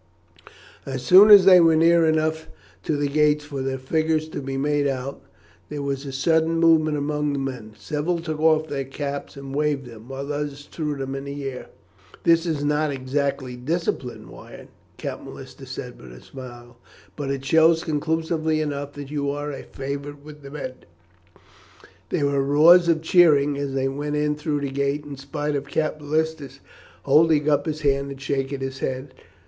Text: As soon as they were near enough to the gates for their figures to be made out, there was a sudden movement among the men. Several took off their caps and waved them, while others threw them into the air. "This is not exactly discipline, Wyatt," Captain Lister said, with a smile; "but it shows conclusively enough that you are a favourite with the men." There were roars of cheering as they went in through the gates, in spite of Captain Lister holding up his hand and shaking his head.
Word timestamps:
As 0.83 1.03
soon 1.03 1.29
as 1.29 1.45
they 1.45 1.59
were 1.59 1.75
near 1.75 2.07
enough 2.07 2.47
to 2.85 2.95
the 2.97 3.07
gates 3.07 3.45
for 3.45 3.61
their 3.61 3.77
figures 3.77 4.27
to 4.29 4.41
be 4.41 4.57
made 4.57 4.87
out, 4.87 5.21
there 5.69 5.83
was 5.83 6.07
a 6.07 6.11
sudden 6.11 6.57
movement 6.59 6.97
among 6.97 7.33
the 7.33 7.37
men. 7.37 7.73
Several 7.77 8.17
took 8.17 8.39
off 8.39 8.67
their 8.67 8.83
caps 8.83 9.37
and 9.37 9.53
waved 9.53 9.85
them, 9.85 10.07
while 10.09 10.33
others 10.33 10.65
threw 10.71 10.95
them 10.95 11.13
into 11.13 11.35
the 11.35 11.43
air. 11.47 11.67
"This 12.23 12.47
is 12.47 12.63
not 12.63 12.89
exactly 12.89 13.55
discipline, 13.55 14.27
Wyatt," 14.27 14.69
Captain 14.97 15.31
Lister 15.35 15.67
said, 15.67 16.01
with 16.01 16.11
a 16.13 16.21
smile; 16.21 16.77
"but 17.15 17.29
it 17.29 17.45
shows 17.45 17.83
conclusively 17.83 18.59
enough 18.59 18.93
that 18.93 19.11
you 19.11 19.29
are 19.29 19.51
a 19.51 19.61
favourite 19.61 20.25
with 20.25 20.41
the 20.41 20.49
men." 20.49 20.73
There 22.09 22.25
were 22.25 22.43
roars 22.43 22.87
of 22.87 23.03
cheering 23.03 23.55
as 23.55 23.75
they 23.75 23.87
went 23.87 24.15
in 24.15 24.33
through 24.33 24.61
the 24.61 24.71
gates, 24.71 25.05
in 25.05 25.17
spite 25.17 25.55
of 25.55 25.67
Captain 25.67 26.09
Lister 26.09 26.49
holding 27.03 27.47
up 27.47 27.67
his 27.67 27.81
hand 27.81 28.09
and 28.09 28.19
shaking 28.19 28.61
his 28.61 28.79
head. 28.79 29.13